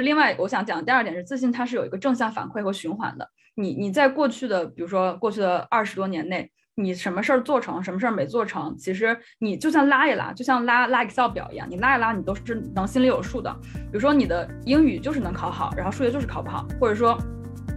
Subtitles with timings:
[0.00, 3.28] 另外，我想讲的第二点是，自信它是有一个正向反馈和循环的。
[3.54, 13.54] 你你在过去的，比如说过去的二十多年内，你什么事儿做成，什么事儿没做成，其实你就像拉一拉，就像拉拉 Excel 表一样，你拉一拉，你都是能心里有数的。
[13.74, 17.18] 比如说你的英语就是能考好，然后数学就是考不好，或者说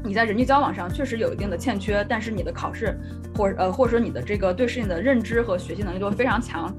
[0.05, 2.98] 你在人际交往上确实有一定的欠缺，但是你的考试
[3.36, 6.74] 或呃或者说你的这个对事情的认知和学习能力都非常强。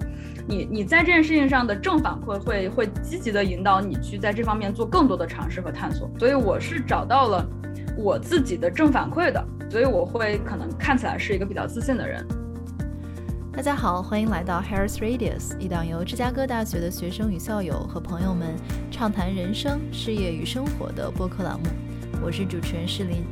[0.47, 6.11] 你你在这件事情上的正反馈会会积极的引导你去在这方面做更多的尝试和探索。
[6.19, 7.47] 所以我是找到了。
[7.97, 12.27] 我自己的正反馈的，所以我会可能看起来是一个比较自信的人。
[13.53, 18.57] 大家好，欢迎来到 Harris Radius，一档由芝加哥大学的学生与校友和朋友们
[18.91, 21.67] 畅谈人生、事业与生活的播客栏目。
[22.21, 23.25] 我是主持人诗琳。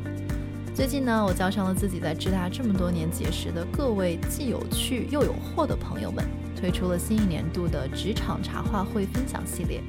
[0.73, 6.24] 最近呢，我叫上了自己在芝大这么多年结识的各位既有趣又有货的朋友们，
[6.62, 9.83] 推出了新一年度的职场茶话会分享系列。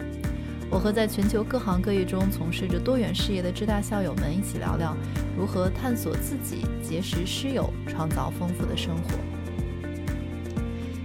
[0.72, 4.98] 我和在全球各行各业中从事着多元事业的浙大校友们一起聊聊，
[5.38, 9.12] 如何探索自己、结识师友、创造丰富的生活。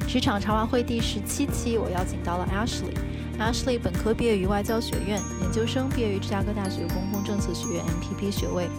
[0.09, 2.97] 职场茶话会第十七期，我邀请到了 Ashley。
[3.39, 8.71] Ashley 本科毕业于外交学院，研究生毕业于芝加哥大学公共政策学院 MPP 学位，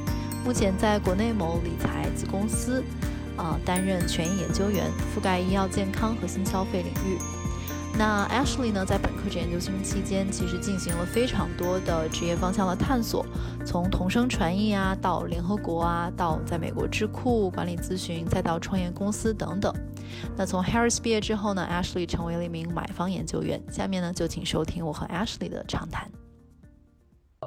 [0.43, 2.83] 目前在国内某理财子公司，
[3.39, 7.17] 啊担任权益研究员，覆盖医药健康和新消费领域。
[7.97, 13.25] 那 Ashley 呢，在本科及研究生期间，其实进行了非常多的职业方向的探索，
[13.65, 19.73] 从同声传译啊，到联合国啊，到在美国智库管理咨询，再到创业公司等等。
[20.37, 23.61] 那从 Harris 毕业之后呢，Ashley 成为了一名买方研究员。
[23.71, 26.09] 下面呢，就请收听我和 Ashley 的长谈。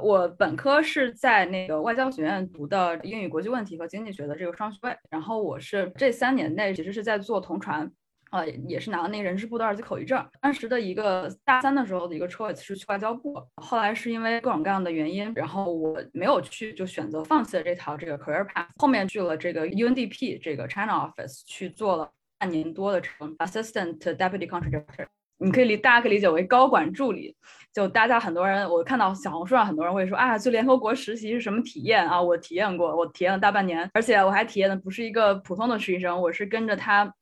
[0.03, 7.91] 我本科是在那个外交学院读的英语国际问题和经济学的这个双学位，然后我是这三年内其实是在做同传。
[8.33, 10.27] 呃，也是拿了那个人事部的二级口译证。
[10.41, 18.69] 当时的一个大三的时候的一个 choice 是去外交部，后来是因为各种各样的原因，然后我没有去，就选择放弃了这条这个 career path。
[18.79, 25.07] 后面去了这个 UNDP 这个 China office 去做了半年多的成 assistant deputy country director。
[25.37, 27.37] 你可以理，大家可以理解为高管助理。
[27.73, 32.21] 就大家很多人，我看到小红书上很多人会说啊，去联合国实习是什么体验啊？
[32.21, 37.15] 我体验过，我体验了大半年，而且我还体验的不是一个普通的实习生，我是跟着他。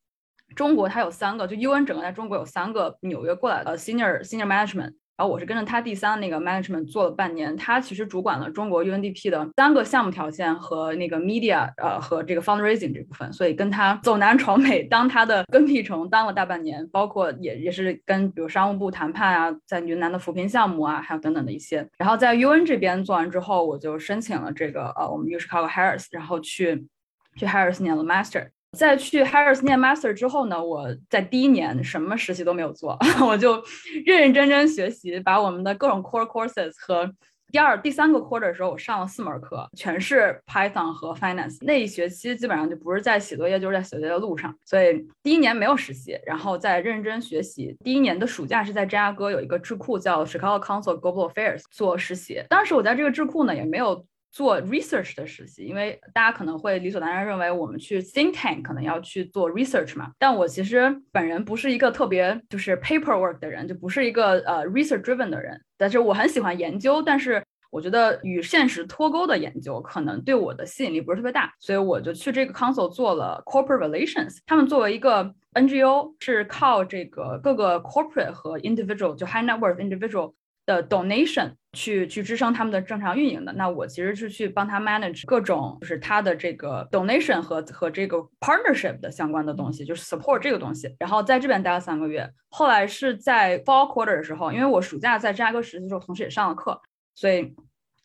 [0.57, 22.65] 中国他有三个，就 UN 整个在中国有三个纽约过来的 senior senior management，然后我是跟着他第三那个 management 做了半年，他其实主管了中国 UNDP 的三个项目条线和那个 media 呃和这个 fundraising 这部分，所以跟他走南闯北当他的跟屁虫当了大半年，包括也也是跟比如商务部谈判啊，在云南的扶贫项目啊，还有等等的一些，然后在 UN
[22.65, 26.89] 这边做完之后，我就申请了这个呃我们 U Chicago Harris，然后去
[27.37, 28.47] 去 Harris 念了 master。
[28.79, 33.63] 在去 Harris 念 Master 之后呢，我在第一年什么实习都没有做， 我就
[34.07, 37.13] 认认真真学习，把我们的各种 Core Courses 和
[37.51, 41.59] 第二、第三个 Quarter 的时候，我上了四门课，全是 Python 和 Finance。
[41.63, 44.57] 那一学期基本上就不是在写作业，就是在写作业的路上。
[44.65, 47.77] 所以第一年没有实习，然后再认真学习。
[47.85, 52.41] 第一年的暑假是在芝加哥有一个智库叫 Chicago Council Global Affairs 做实习。
[52.49, 54.07] 当时我在这个智库呢，也没有。
[54.31, 73.79] 做 research 的实习，因为大家可能会理所当然认为我们去 think tank 可能要去做 research 嘛，但我其实本人不是一个特别就是 paperwork 的人，就不是一个呃 research driven 的人，但是我很喜欢研究，但是我觉得与现实脱钩的研究可能对我的吸引力不是特别大，所以我就去这个 council 做了 corporate
[73.79, 74.39] relations。
[74.47, 80.35] 他们作为一个 NGO，是靠这个各个 corporate 和 individual 就 high net worth individual。
[80.67, 90.95] 的 donation 去去支撑他们的正常运营的，那我其实是去帮他 manage 各种就是他的这个 donation 和和这个 partnership 的相关的东西，就是 support 这个东西。
[90.99, 96.81] 然后在这边待了三个月，后来是在 fall quarter 的时候，因为我暑假在芝加哥实习的时候，同时也上了课，
[97.15, 97.55] 所以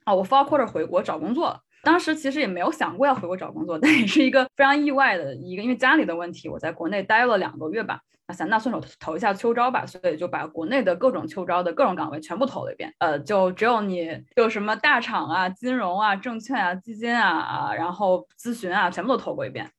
[0.03, 1.59] 啊，我 fall quarter 回国找工作了。
[1.85, 8.01] 当时其实也没有想过要回国找工作， 但也是一个非常意外的一个，因为家里的问题，我在国内待了两个月吧。
[8.27, 12.91] 啊想那顺手投一下秋招吧，所以就把国内的各种秋招的各种岗位全部投了一遍。
[12.97, 19.69] 呃，就只有你有什么大厂啊、金融啊、证券啊、基金啊啊，然后咨询啊，全部都投过一遍。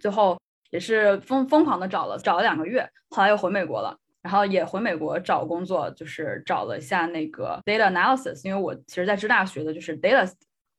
[0.00, 0.36] 最后
[0.70, 10.28] 也是疯疯狂的找了找了两个月，后来又回美国了，然后也回美国找工作，就是找了一下那个 data analysis，因为我其实在芝大学的就是 data。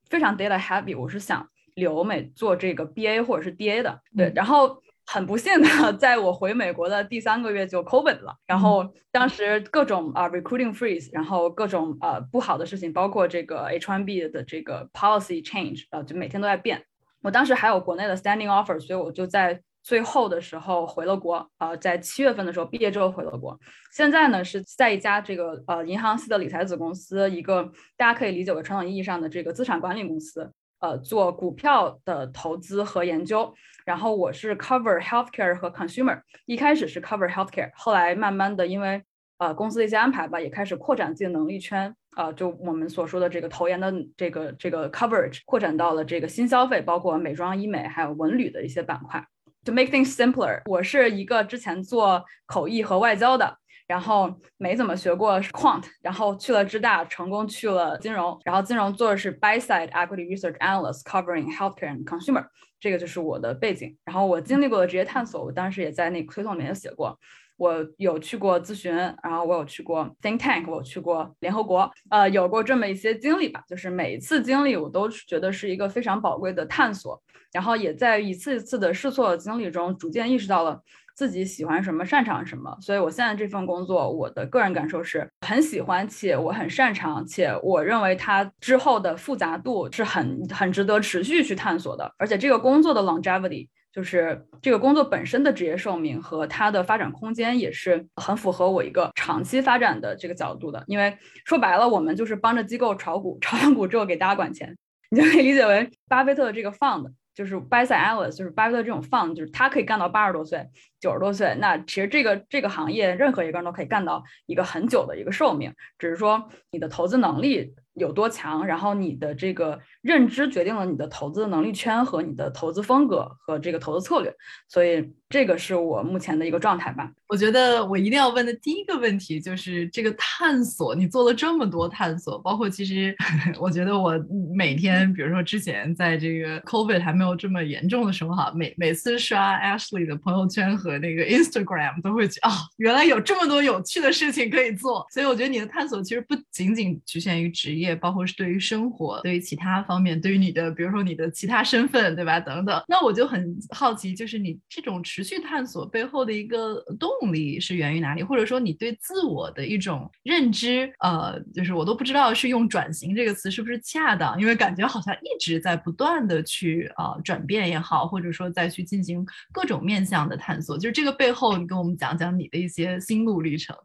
[0.10, 4.32] 非常 data heavy，我是想留美做这个 BA 或者是 DA 的，对。
[4.36, 16.84] 然后很不幸的，在我回美国的第三个月就 COVID 了，然后当时各种啊 recruiting freeze，然后各种呃不好的事情，包括这个 H1B 的这个 policy change，呃，就每天都在变。
[17.22, 19.62] 我当时还有国内的 standing offer，所以我就在。
[19.90, 23.60] 最后的时候回了国，呃，在七月份的时候毕业之后回了国。
[23.92, 27.64] 现在呢是在一家这个呃银行系的理财子公司，一个
[27.98, 30.48] 大家可以理解为传统意义上的这个资产管理公司，
[30.78, 33.52] 呃，做股票的投资和研究。
[33.84, 39.02] 然后我是 cover healthcare 和 consumer，一开始是 cover healthcare，后来慢慢的因为
[39.40, 41.92] 呃公司的一些安排吧，也开始扩展自己的能力圈。
[42.16, 49.26] 呃，就我们所说的这个投研的这个这个 coverage 扩展到了这个新消费，包括美妆、医美还有文旅的一些板块。
[49.66, 53.58] To make things simpler，我是一个之前做口译和外交的，
[53.88, 62.46] 然后没怎么学过 quant，然后去了芝大，成功去了金融，然后金融做的是 buy side equity research analyst，covering healthcare and consumer，
[62.80, 63.96] 这个就是我的背景。
[64.06, 67.20] 然后我经历过的职业探索，我当时也在那个推送里面写过。
[67.60, 73.62] 我有去过咨询，然后我有去过 think tank，我去过联合国，呃，有过这么一些经历吧。
[73.68, 77.22] 就是每一次经历，我都觉得是一个非常宝贵的探索，
[77.52, 80.82] 然后也在一次一次的试错的经历中，逐渐意识到了
[81.14, 82.74] 自己喜欢什么，擅长什么。
[82.80, 93.68] 所以我现在这份工作，我的个人感受是很喜欢，且我很擅长，且我认为它之后的复杂度是很很值得持续去探索的，而且这个工作的 longevity。
[93.92, 100.84] 就是这个工作本身的职业寿命和它的发展空间也是很符合我一个长期发展的这个角度的。
[100.88, 104.78] 因为说白了，我们就是帮着机构炒股，炒完股之后给大家管钱，
[105.10, 110.68] 你就可以理解为巴菲特的这个 fund，就是 buy side analyst，就是巴菲特这种 fund，就是他可以干到八十多岁、
[111.00, 111.56] 九十多岁。
[111.60, 117.74] 那其实这个这个行业任何一个人都可以干到一个很久的一个寿命，只是说你的投资能力。
[118.00, 124.34] 有多强，然后你的这个认知决定了你的投资的能力圈和你的投资风格和这个投资策略，
[124.68, 127.12] 所以这个是我目前的一个状态吧。
[127.28, 133.16] 我觉得我一定要问的第一个问题就是这个探索，你做了这么多探索，包括其实
[133.60, 134.14] 我觉得我
[134.56, 145.06] 每天，比如说之前在这个 COVID 还没有这么严重的时候哈，每每次刷 Ashley 的朋友圈和那个 Instagram 都会觉得啊，原来有这么多有趣的事情可以做。
[145.12, 147.89] 所以我觉得你的探索其实不仅仅局限于职业。
[147.96, 152.40] 包括是对于生活，对于其他方面，对于你的，比如说你的其他身份，对吧？
[152.40, 152.82] 等等。
[152.88, 158.24] 那我就很好奇，就是你这种持续探索背后的一个动力是源于哪里？
[158.24, 170.78] 或者说你对自我的一种认知，呃，就是我都不知道是用“转型”这个词是不是恰当，因为感觉好像一直在不断的去呃转变也好，或者说再去进行各种面向的探索。
[170.78, 173.76] 就是这个背后，你跟我们讲讲你的一些心路历程。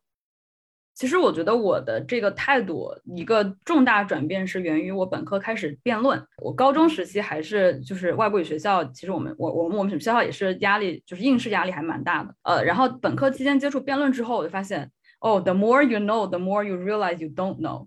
[0.94, 6.24] 其实我觉得我的这个态度一个重大转变是源于我本科开始辩论。
[6.38, 12.34] 我高中时期还是就是外国语学校，其实我们我我们我们学校也是压力就是应试压力还蛮大的。
[12.42, 14.88] 呃，然后本科期间接触辩论之后，我就发现，
[15.20, 17.86] 哦，the more you know，the more you realize you don't know。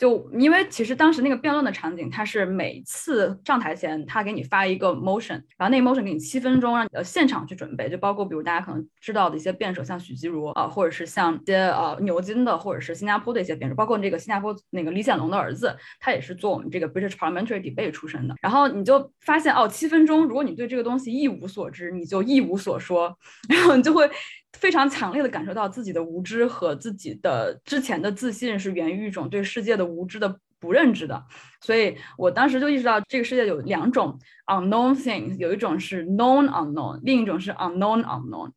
[0.00, 7.90] 就因为其实当时那个辩论的场景，他是每次上台前，他给你发一个 motion，然后那个 motion 给你七分钟，让你呃现场去准备。
[7.90, 18.34] 就包括比如大家可能知道的一些辩手，像许吉如啊，或者是像一些呃牛津的，或者是新加坡的一些辩手，包括这个新加坡那个李显龙的儿子，他也是做我们这个 British Parliamentary Debate 出身的。
[18.40, 23.14] 然后你就发现哦，七分钟，如果你对这个东西一无所知，你就一无所说，
[23.50, 24.10] 然后你就会。
[24.52, 31.24] 非常强烈的感受到自己的无知和自己的之前的自信是源于一种对世界的无知的不认知的，
[31.60, 38.50] 所以我当时就意识到这个世界有两种 unknown things，有一种是 known unknown，另一种是 unknown unknown。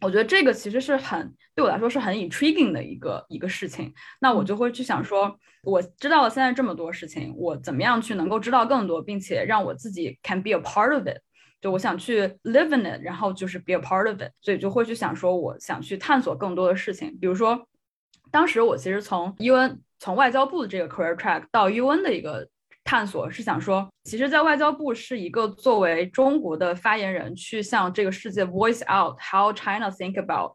[0.00, 3.92] 我觉得这个其实是很对我来说是很 intriguing 的一个一个事情。
[4.20, 11.18] 那我就会去想说，我知道了现在这么多事情，我怎么样去能够知道更多，并且让我自己 can be a part of it。
[11.62, 17.16] 就我想去 live in it，然后就是 be a part of it，所以就会去想说，我想去探索更多的事情。
[17.20, 17.66] 比如说，
[18.32, 22.48] 当时我其实从 UN 从外交部的这个 career track 到 UN 的一个
[22.82, 30.50] 探索，是想说，其实，在外交部是一个作为中国的发言人，去向这个世界 voice out how China think about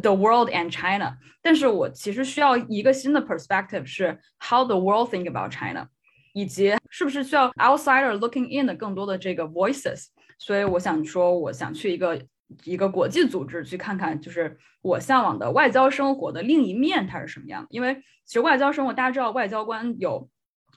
[0.00, 1.16] the world and China。
[1.42, 5.88] 但是我其实需要一个新的 perspective，是 how the world think about China，
[6.34, 10.06] 以及是不是需要 outsider looking in 的更多的这个 voices。
[10.44, 12.20] 所以我想说，我想去一个
[12.64, 17.64] 一个国际组织去看看，就是我向往的外交生活的另一面它是什么样。
[17.70, 17.94] 因为
[18.26, 20.28] 其实外交生活，大家知道，外交官有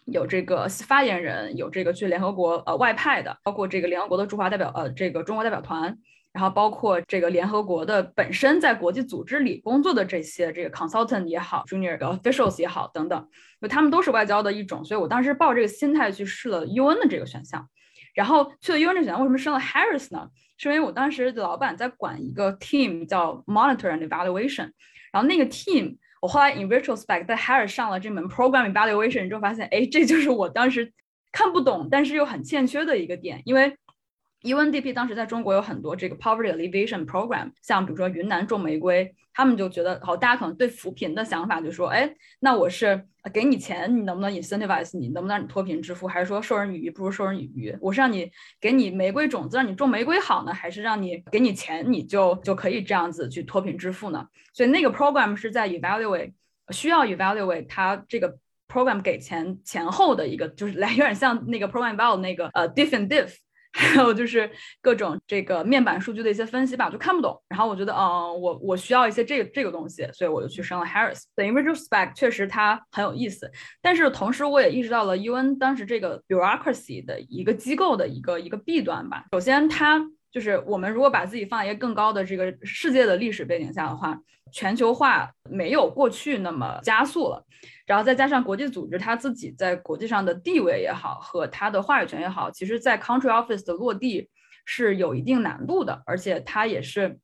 [0.05, 5.97] 有这个发言人，有这个去联合国呃外派的，包括这个联合国的驻华代表呃这个中国代表团，
[6.31, 13.27] 然后包括这个联合国的本身在国际组织里工作的这些这个 consultant 也好，junior officials 也好等等，
[13.59, 14.85] 就他们都是外交的一种。
[14.85, 17.67] 所以我当时抱这个心态去试了 UN 的这个选项。
[18.15, 20.27] 然后去了 Unity，，为什么升了 Harris 呢？
[20.57, 24.71] 是因为我当时的老板在管一个 team 叫 Monitor and Evaluation，
[25.11, 30.93] 然后那个 team，我后来 in retrospect 在 Harris 上了这门 Program Evaluation 之后发现，哎，这就是我当时
[31.33, 33.77] 看不懂，但是又很欠缺的一个点，因为
[34.45, 42.09] UNDP 当时在中国有很多这个 poverty alleviation program，像比如说云南种玫瑰，他们就觉得好，大家可能对扶贫的想法就说，哎，
[42.39, 47.75] 那我是给你钱，你能不能 incentivize 你，能不能让你脱贫致富，还是说授人以鱼不如授人以渔？
[47.81, 54.27] 我是让你给你玫瑰种子，让你种玫瑰好呢，还是让你给你钱，你就就可以这样子去脱贫致富呢？
[54.53, 56.33] 所以那个 program 是在 evaluate
[56.69, 58.37] 需要 evaluate 它这个
[58.67, 63.35] program 给钱前后的一个，就是来有点像那个 program value 那个呃 diff and diff。
[63.77, 64.49] 还有就是
[64.81, 67.37] 各种这个面板数据的一些分析吧，就看不懂。
[67.49, 71.23] 然后我觉得，嗯，我我需要一些这个这个东西，所以我就去升了 Harris。
[71.35, 73.51] 等于 retrospect 确实它很有意思，
[73.81, 79.25] 但是同时我也意识到了 UN 当时这个 bureaucracy 的一个机构的一个一个弊端吧。
[79.33, 80.01] 首先，它
[80.35, 84.19] 就是我们如果把自己放在一个更高的这个世界的历史背景下的话，
[84.51, 87.41] 全球化没有过去那么加速了。
[87.85, 94.29] 然后再加上国际组织它自己在国际上的地位也好，和它的话语权也好，其实，在 country office 的落地
[94.65, 97.17] 是有一定难度的，而且它也是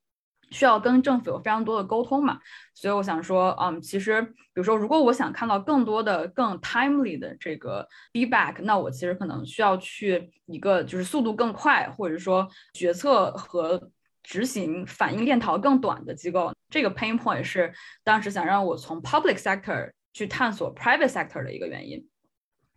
[0.51, 2.39] 需要跟政府有非常多的沟通嘛。
[2.75, 13.89] 所以我想说，嗯，其实比如说，如果我想看到更多的更 timely 的这个 feedback，那我其实可能需要去一个就是速度更快，或者说决策和
[14.21, 16.53] 执行反应链条更短的机构。
[16.69, 19.91] 这个 pain point 是当时想让我从 public sector。
[20.13, 22.05] 去探索 private sector 的一个原因，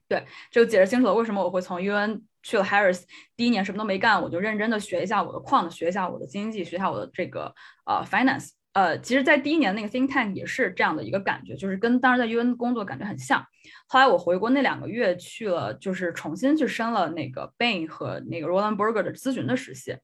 [0.07, 1.15] 对，就解释清楚了。
[1.15, 3.03] 为什么我会从 UN 去了 Harris，
[3.37, 7.53] 第一年什么都没干，我就认真的学一下我的矿，学一下我的经济，学一下我的这个
[7.87, 8.51] 呃 finance。
[8.75, 13.41] 呃，其实，在第一年那个 think tank 也是这样的一个感觉，就是跟当时在 UN 工作感觉很像。
[13.87, 19.97] 后来我回国那两个月去了，就是重新去升了那个 Bain 和那个 Roland Berger 的咨询的实习。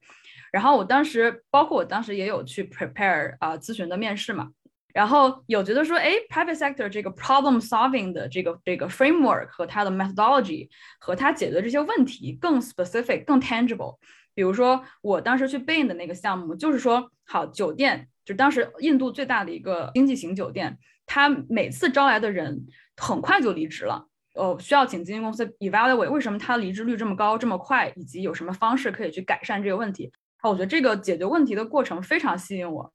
[0.53, 4.49] 然后我当时，包括我当时也有去 prepare 啊咨询的面试嘛。
[4.93, 10.69] 然后有觉得说，哎，private sector 这个 problem solving 的这个这个 framework 和它的 methodology
[10.99, 13.97] 和它解决这些问题更 specific、更 tangible。
[14.33, 24.07] 比如说，我当时去 Bain 的那个项目，就是说，好酒店，就当时印度最大的一个经济型酒店，它每次招来的人很快就离职了。
[24.35, 30.09] 哦，需要请经纪公司 evaluate 为什么他离职率这么高、这么快，以及有什么方式可以去改善这个问题。
[30.37, 32.93] 啊，我觉得这个解决问题的过程非常吸引我，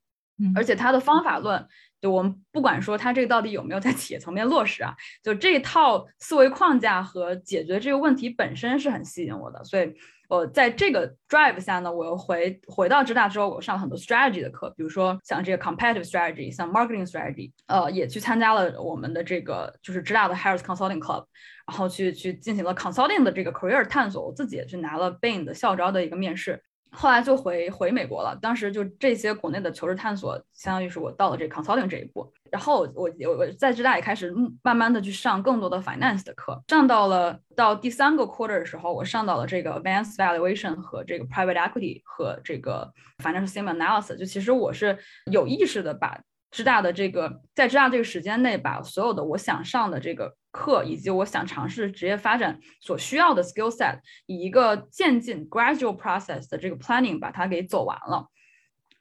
[0.55, 1.66] 而且它的方法论。
[1.99, 9.93] 就我们不管说它这个到底有没有在企业层面落实啊，就这一套思维框架和解决这个问题本身是很吸引我的，所以
[10.28, 21.25] 我在这个 drive 下呢，我又回回到浙大之后，我上了很多 strategy 的课，比如说像这个 competitive strategy，像 marketing strategy，呃，也去参加了我们的这个就是浙大的 Harris Consulting Club，
[21.66, 26.62] 然后去去进行了 consulting 的这个 career 探索，我自己也去拿了 Bain 的校招的一个面试。
[26.98, 28.34] 后来就回回美国了。
[28.40, 32.32] 当时就这些国内的求职探索，相当于是我到了这 consulting 这一步。
[32.50, 36.58] 然后我我我在浙大也开始慢慢的去上更多的 finance 的课。
[36.68, 42.90] 上到了到第三个 quarter 的时候，我上到了这个 advanced valuation 和这个 private equity 和这个
[43.22, 44.16] financial sim analysis。
[44.16, 44.96] 就其实我是
[45.30, 46.18] 有意识的把
[46.50, 50.34] 浙大的这个在浙大这个时间内，把所有的我想上的这个。
[50.56, 58.26] 课以及我想尝试职业发展所需要的 skill set，以一个渐进 gradual process 的这个 planning 把它给走完了。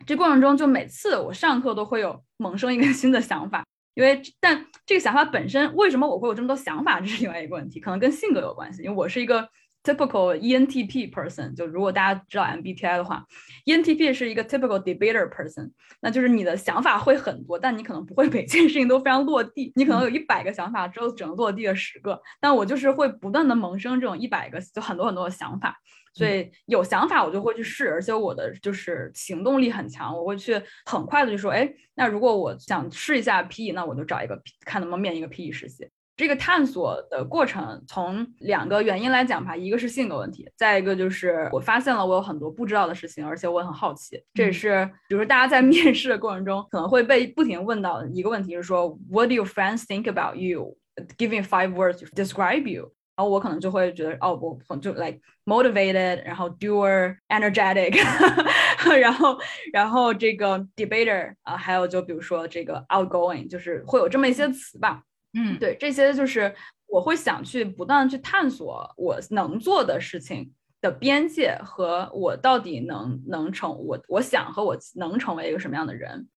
[0.05, 9.47] 这过程中，就每次我上课都会有萌生一个 新的想法，因为但这个想法本身为什么我会有这么多想法，这是另外一个问题，可能跟性格有关系，因为我是一个。
[9.85, 13.23] Typical ENTP person，就如果大家知道 MBTI 的话
[13.65, 19.71] ，ENTP 是一个 typical debater person，那就是你的想法会很多，但你可能不会每件事情都非常落地。
[19.75, 22.19] 你可能有一百个想法，只有只能落地了十个。
[22.41, 25.77] 但我就是会不断的萌生这种一百个，就很多很多的想法。
[26.13, 35.89] 所以有想法我就会去试，而且我的就是行动力很强，我会去很快的就说，哎，那如果我想试一下 PE，那我就找一个看能不能面一个 PE 实习。
[36.17, 44.21] 这个探索的过程，从两个原因来讲吧，一个是性格问题，再一个就是我发现了我有很多不知道的事情，而且我很好奇。
[44.33, 50.77] 这也是，比如说大家在 面试的过程中可能会被不停问到的一个问题，是说 What do your friends think about you?
[51.17, 52.93] Giving five words to describe you。
[53.17, 57.97] 然后我可能就会觉得，哦，我就 like motivated，然后 doer energetic，
[58.99, 59.37] 然后
[59.71, 65.01] 然后这个 debater 啊，还有就比如说这个 outgoing，就是会有这么一些词吧。
[65.35, 66.53] 嗯，对，这些就是
[66.87, 70.51] 我会想去不断去探索我能做的事情
[70.81, 76.27] 的边界和我到底能能成我我想和我能成为一个什么样的人。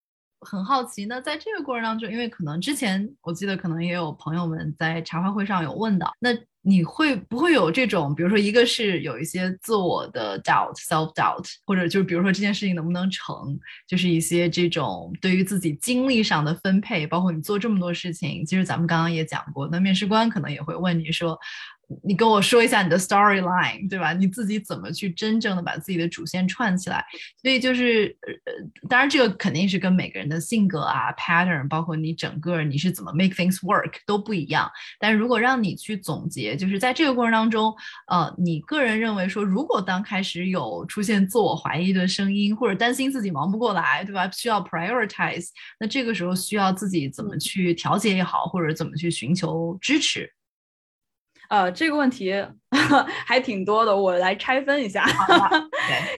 [0.41, 6.31] 很好奇，那在这个过程当中，因为可能之前我记得可能也有朋友们在茶话会上有问到，那
[6.69, 21.39] 你会不会有这种，比如说一个是有一些自我的 doubt self doubt，或者就是比如说这件事情能不能成，就是一些这种对于自己精力上的分配，包括你做这么多事情，其实咱们刚刚也讲过，那面试官可能也会问你说。
[22.05, 24.13] 你跟我说一下你的 storyline，对吧？
[24.13, 27.05] 你自己怎么去真正的把自己的主线串起来？
[27.41, 34.71] 所以就是，呃，当然这个肯定是跟每个人的性格啊、pattern，包括你整个你是怎么 make things work 都不一样。
[34.99, 37.75] 但如果让你去总结，就是在这个过程当中，
[38.09, 44.31] 呃，你个人认为说，如果当开始有出现自我怀疑的声音，或者担心自己忙不过来，对吧？
[44.31, 45.47] 需要 prioritize，
[45.81, 50.31] 那这个时候需要自己怎么去调节也好，或者怎么去寻求支持？
[51.49, 52.35] 呃，这个问题
[53.27, 55.05] 还挺多的，我来拆分一下。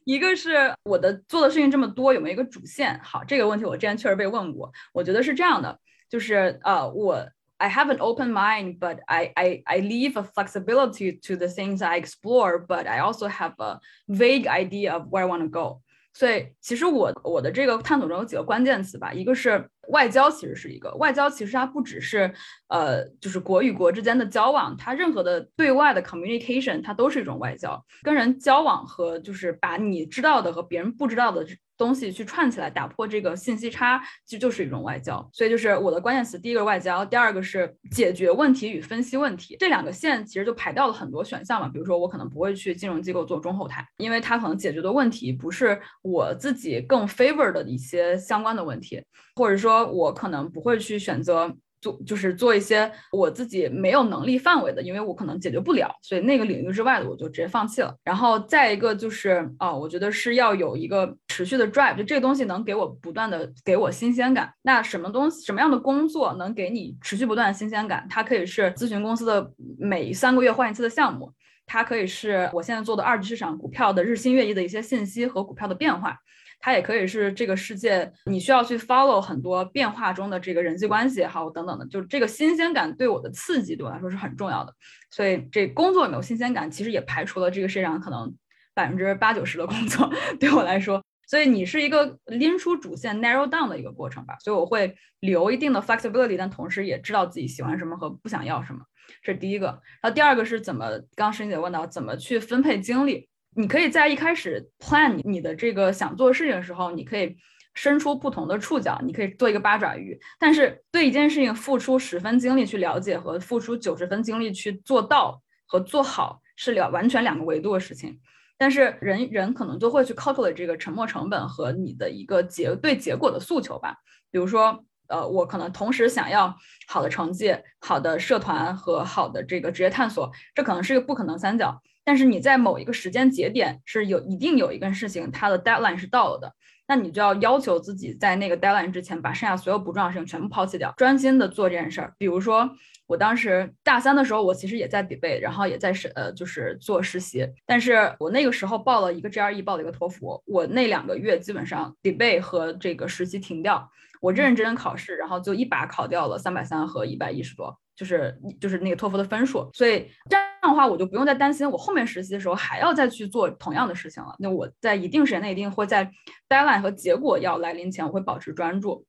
[0.04, 2.98] 一个是我的做的事情这么多，有没有一个主线？
[3.02, 4.72] 好，这个问题我之前确实被问过。
[4.92, 7.26] 我觉得是这样的，就是呃，我
[7.58, 11.84] I have an open mind, but I I I leave a flexibility to the things
[11.84, 15.82] I explore, but I also have a vague idea of where I want to go.
[16.12, 22.32] 所以，其实我我的这个探索中有几个关键词吧，一个是外交，其实是一个外交，其实它不只是
[22.68, 31.46] 呃，就是国与国之间的交往，它任何的对外的 communication，它都是一种外交，跟人交往和就是把你知道的和别人不知道的。
[31.80, 35.26] 东西去串起来，打破这个信息差，其实就是一种外交。
[35.32, 39.56] 所以就是我的关键词，第一个外交，第二个是解决问题与分析问题。
[39.58, 41.68] 这两个线其实就排掉了很多选项嘛。
[41.68, 49.02] 比如说，我可能不会去金融机构做中后台，因为它可能解决的问题不是我自己更 favor 的一些相关的问题，
[49.34, 51.56] 或者说，我可能不会去选择。
[51.80, 57.94] 做就是做一些我自己没有能力范围的，因为我可能解决不了，所以那个领域之外的我就直接放弃了。
[58.04, 64.52] 然后再一个就是啊，我觉得是要有一个持续的 drive，就这个东西能给我不断的给我新鲜感。
[64.62, 68.06] 那什么东西什么样的工作能给你持续不断的新鲜感？
[68.10, 71.32] 它可以是咨询公司的每三个月换一次的项目，
[71.66, 76.16] 它可以是我现在做的二级市场股票的日新月异的一些信息和股票的变化。
[76.60, 84.74] 它也可以是这个世界，你需要去 follow 很多变化中的这个人际关系也好，等等的，就是这个新鲜感对我的刺激对我来说是很重要的。
[85.10, 88.34] 所以这工作有没有新鲜感，其实也排除了这个世界上可能
[88.74, 91.02] 百分之八九十的工作 对我来说。
[91.26, 94.36] 所以你是一个拎出主线 narrow down 的一个过程吧。
[94.40, 98.80] 所以我会留一定的 flexibility，但同时也知道自己喜欢什么和不想要什么，
[99.22, 99.66] 这是第一个。
[100.02, 103.28] 然后第二个是怎么，刚申姐问到怎么去分配精力。
[103.54, 107.36] 你可以在一开始 plan 你的这个想做的事情的时候，你可以
[107.74, 110.18] 伸出不同的触角，你可以做一个八爪鱼。
[110.38, 118.20] 但是对一件事情付出十分精力去了解和付出九十分精力去做到和做好是两完全两个维度的事情。
[118.56, 123.96] 但是人人可能都会去 calculate 这个沉没成本和你的一个结对结果的诉求吧。
[124.30, 126.54] 比如说，呃，我可能同时想要
[126.86, 131.80] 好的成绩、好的社团和好的这个职业探索，这可能是一个不可能三角。
[132.10, 136.52] 但是你在某一个时间节点是有一定有一个事情，它的 deadline 是到了的，
[136.88, 142.12] 那你就要要求自己在那个 deadline 之前把剩下所有不重要的事情全部抛弃掉，专心的做这件事儿。
[142.18, 142.68] 比如说，
[143.06, 153.88] 我当时大三的时候，我其实也在 debate，然后也在实呃就是做实习，但是我那个时候报了一个 GRE，报了一个托福，我那两个月基本上 debate 和这个实习停掉，
[154.20, 157.76] 我认认真真考试，然后就一把考掉了三百三和一百一十多。
[157.96, 164.34] 就是就是那个托福的分数，所以这样的话，我就不用再担心我后面实习的时候还要再去做同样的事情了。
[164.38, 166.10] 那我在一定时间内一定会在
[166.48, 169.04] deadline 和结果要来临前，我会保持专注。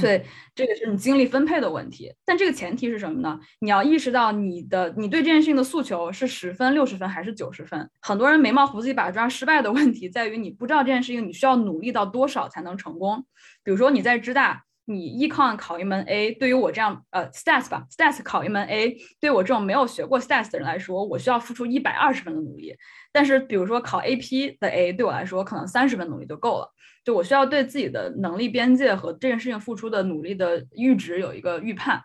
[0.00, 0.20] 所以
[0.54, 2.12] 这个是你精力分配的问题。
[2.24, 3.38] 但这个前提是什么呢？
[3.60, 7.90] 你要意识到你的你对这件事情的诉求是十分、六十分还是九十分？
[8.00, 13.24] 很多人眉毛胡子一把抓，失败的问题在于你不知道这件事情你需要努力到多少才能成功。
[13.64, 14.64] 比如说你在知大。
[14.84, 22.76] 你 econ 考一门 A，对于我这样呃 stats 吧，stats 考一门 A，对我这种没有学过 stats 的人来说，我需要付出一百二十分的努力。
[23.12, 26.72] 但是比如说考 AP 的 A，对我来说可能三十分努力就够了。
[27.04, 32.02] 就我需要对自己的能力边界和这件事情付出的努力的阈值有一个预判，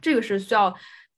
[0.00, 0.74] 这个是需要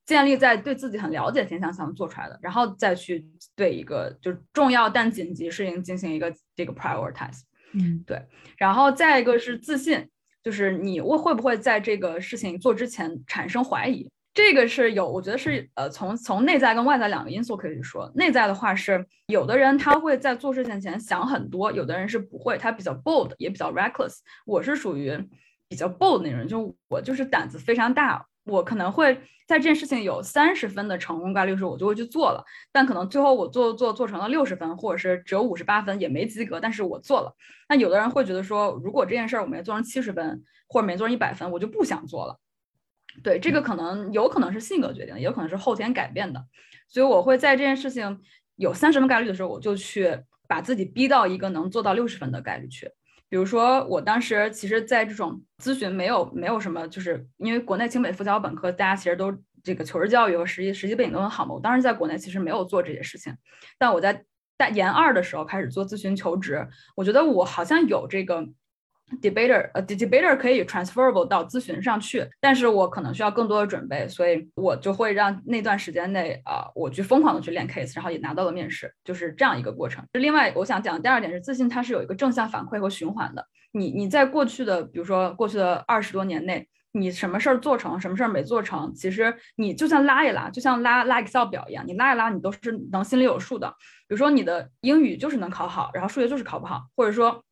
[0.07, 3.27] 建立在对自己很了解情况下做出来的，然后再去
[3.57, 7.41] 对一个就是重要但紧急事情进行一个这个 prioritize。
[7.73, 8.21] 嗯，对。
[8.57, 10.09] 然后再一个是自信。
[10.45, 14.09] 就是你会会不会在这个事情做之前产生怀疑？
[14.35, 18.11] 这个是有，我觉得是呃，从从内在跟外在两个因素可以说。
[18.15, 24.19] 内在的话是，有的人他会在做事情前想很多，有的人是不会，他比较 bold，也比较 reckless。
[24.45, 25.17] 我是属于
[25.69, 28.27] 比较 bold 那种，就我就是胆子非常大。
[28.45, 29.15] 我可能会
[29.47, 32.45] 在这件事情有三十分的成功概率时候，我就会去做了。
[32.73, 36.61] 但可能最后我做做做成了六十分，或者是只有五十八分，也没及格。
[36.61, 37.35] 但是我做了。
[37.69, 42.39] 那有的人会觉得说，如果这件事儿我没做成七十分，或者没做成一百分，我就不想做了。
[43.23, 46.45] 对，这个可能有可能是性格决定，也有可能是后天改变的。
[46.89, 48.21] 所以我会在这件事情
[48.57, 52.91] 有三十分概率的时候，我就去把自己逼到一个能做到六十分的概率去。
[53.35, 61.53] 比如说，我当时其实，在这种咨询没有没有什么，就是因为国内清北复交本科，大家其实都这个求职教育和实际实际背景都很好嘛。
[61.53, 63.37] 我当时在国内其实没有做这些事情，
[63.77, 64.25] 但我在
[64.57, 68.47] 大研二的时候开始做咨询求职，我觉得我好像有这个。
[69.21, 80.05] debater，呃，debater 可以 transferable 到咨询上去，但是我可能需要更多的准备，所以我就会让那段时间内啊，我去疯狂的去练 case，然后也拿到了面试，就是这样一个过程。
[80.13, 83.47] 另外，我想讲的第二点是自信，它是有一个正向反馈和循环的。
[83.73, 93.69] 你你在过去的，比如说过去的二十多年内，你什么事儿做成，什么事儿没做成，其实你就像拉一拉，就像拉拉 Excel 表一样，你拉一拉，你都是能心里有数的。
[94.09, 97.45] 比如说你的英语就是能考好，然后数学就是考不好，或者说。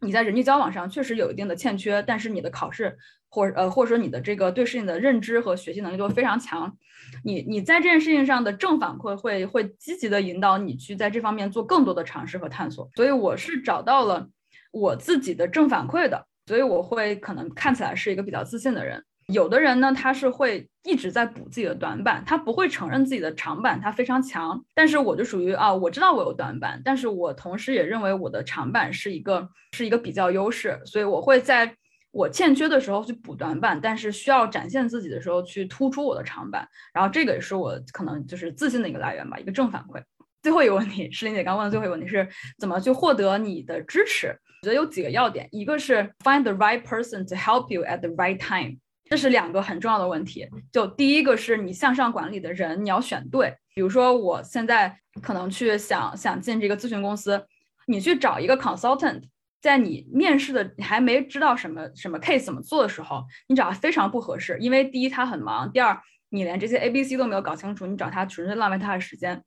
[0.00, 2.96] 你在人际交往上确实有一定的欠缺，但是你的考试
[3.28, 6.76] 或呃或者说你的这个对事情的认知和学习能力都非常强，
[7.24, 12.88] 你你在这件事情上的正反馈会会积极的引导你去在这方面做更多的尝试和探索。
[12.94, 14.28] 所以我是找到了
[14.70, 19.04] 我自己的正反馈的，所以我会可能看起来是一个比较自信的人。
[19.32, 24.64] 有的人呢，他是会一直在补自己的短板，他不会承认自己的长板，他非常强。
[24.74, 31.76] 但是我就属于啊，我知道我有短板，但是我同时也认为我的长板是一个是一个比较优势，所以我会在
[32.10, 36.66] 我欠缺的时候去补短板，但是需要展现自己的时候去突出我的长板。
[36.94, 40.02] 然后这个也是我可能就是自信的一个来源吧，一个正反馈。
[40.42, 42.26] 最后一个问题， 石林姐刚问的最后一个问题是
[42.58, 44.28] 怎么去获得你的支持？
[44.62, 48.78] 我觉得有几个要点，一个是 find the right person to help you at the right time。
[49.08, 50.46] 这是两个很重要的问题。
[50.70, 53.54] 就第一个是你向上管理的人，你要选对。
[53.74, 57.46] 比如说，我现在可能去想想进这个咨询公司，
[57.86, 59.22] 你去找一个 consultant，
[59.60, 64.58] 在你面试的你还没知道什么什么 case 怎么做的时候，你找他非常不合适。
[64.60, 69.42] 因为第一他很忙，第二你连这些 A B C 都没有搞清楚，你找他纯粹浪费他的时间。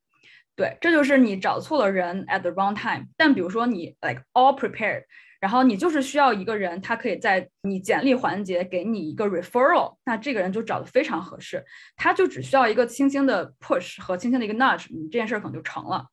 [0.55, 3.07] 对，这就是你找错了人 at the wrong time。
[3.17, 5.03] 但比如说你 like all prepared。
[5.41, 11.65] 然后你就是需要一个人，他可以在你简历环节给你一个 referral，那这个人就找的非常合适，
[11.97, 16.05] 他就只需要一个轻轻的 push 和轻轻的一个 nudge，你这件事儿可能就成了。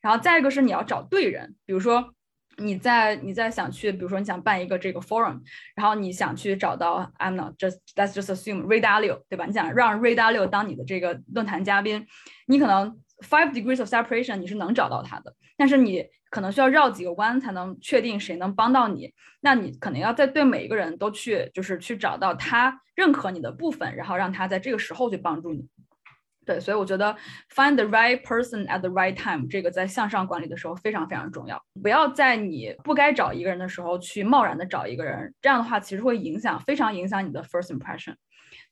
[0.00, 2.14] 然后再一个是你要找对人，比如说
[2.56, 5.40] 你在你在想去，比如说你想办一个这个 forum，
[5.76, 9.44] 然后你想去找到 I'm not just let's just assume Ray Dalio，对吧？
[9.44, 12.06] 你想让 Ray Dalio 当你的这个论坛嘉宾，
[12.46, 16.06] 你可能 five degrees of separation 你是能找到他的，但是你。
[16.32, 25.66] 可能需要绕几个弯才能确定谁能帮到你，那你可能要在对每一个人都去，就是去找到他认可你的部分，然后让他在这个时候去帮助你。
[26.46, 27.16] 对，所以我觉得
[27.52, 31.60] find the right person at the right time 这个在向上管理的时候非常非常重要。
[31.82, 38.14] 不要在你不该找一个人的时候去贸然的找一个人，这样的话其实会影响非常影响你的 first impression。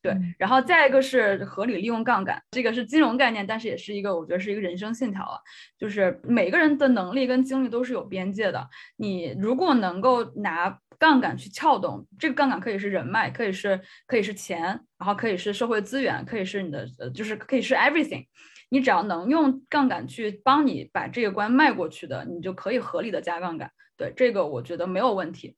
[0.00, 5.40] 对，然后再一个是合理利用杠杆，这个是金融概念，但是也是一个我觉得是一个人生信条了。
[5.76, 14.60] 就是每个人的能力跟精力都是有边界的，你如果能够拿杠杆去撬动，这个杠杆可以是人脉，可以是可以是钱，
[14.98, 18.24] 然后可以是社会资源，可以是你的呃，就是可以是 everything。
[18.70, 23.70] 你只要能用杠杆去帮你把这个关迈过去的，你就可以合理的加杠杆。
[23.96, 25.56] 对，这个我觉得没有问题。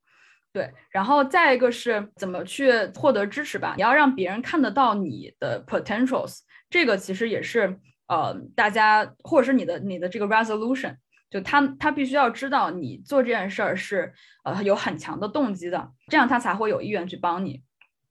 [0.52, 3.74] 对，然后再一个是怎么去获得支持吧？
[3.76, 10.96] 你要让别人看得到你的 potentials，这个其实也是呃，大家或者是你的你的这个 resolution，
[11.30, 17.62] 就他他必须要知道你做这件事儿是呃有很强的动机的，这样他才会有意愿去帮你。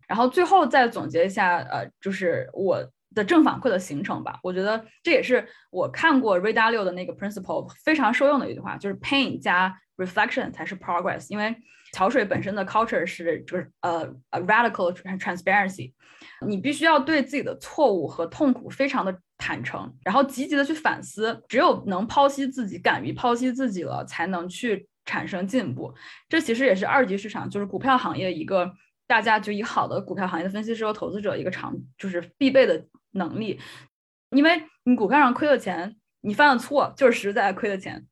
[0.07, 2.81] 然后最后再总结一下，呃，就是我
[3.13, 4.39] 的正反馈的形成吧。
[4.41, 11.53] 我觉得这也是我看过 r a d a l i o 的那个 principle 非常受用的一句话，就是 pain 加 reflection 才是 progress，因为。
[11.93, 15.93] 桥水本身的 culture 是就是呃 radical transparency，
[16.45, 21.43] 你必须要对自己的错误和痛苦非常的坦诚，然后积极的去反思。
[21.47, 25.93] 只有能剖析自己，敢于剖析自己了，才能去产生进步。
[26.27, 28.71] 这其实也是二级市场，就是股票行业一个
[29.07, 33.59] 大家就以好的股票行业的分析师和投资者一个常就是必备的能力，
[34.31, 38.05] 因为你股票上亏了钱，你犯的错就是实在亏的钱。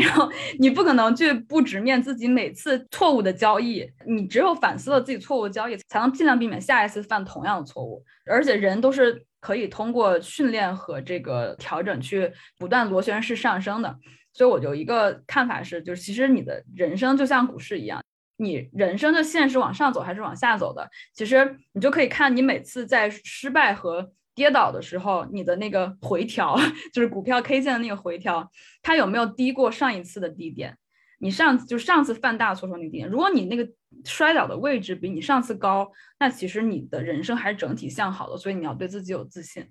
[0.00, 8.02] 然后你不可能去不直面自己每次错误的交易，你只有反思了自己错误的交易，才能尽量避免下一次犯同样的错误。
[8.26, 13.94] 而且人都是可以通过训练和这个调整去不断螺旋式上升的。
[14.32, 18.02] 所以我有一个看法是，就是其实你的人生就像股市一样，
[18.36, 24.10] 你人生的线是往上走还是往下走的，其实你就可以看你每次在失败和。
[24.40, 26.58] 跌倒的时候，你的那个回调，
[26.94, 28.50] 就是股票 K 线的那个回调，
[28.80, 30.74] 它有没有低过上一次的低点？
[31.18, 33.68] 你上次就上次犯大错时候那个低点，如果你那个
[34.06, 39.62] 摔倒的位置比你上次高，那其实你的人生还是整体向好的，所以你要对自己有自信。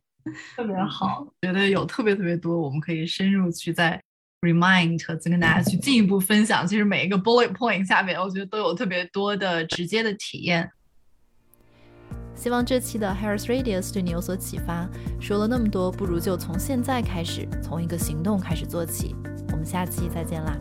[0.55, 3.99] 特别好，觉得有特别特别多，我们可以深入去在
[4.41, 6.67] remind 和跟大家去进一步分享。
[6.67, 10.69] 其实每一个 bullet point 下面，我觉得都有特别多的直接的体验。
[12.39, 14.87] 希望这期的 Harris Radius 对你有所启发。
[15.19, 19.13] 说了那么多，不如就从现在开始，从一个行动开始做起。
[19.51, 20.57] 我们下期再见啦！